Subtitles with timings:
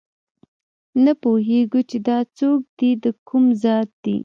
[1.03, 4.17] نه پوهېږو چې دا څوک دي دکوم ذات دي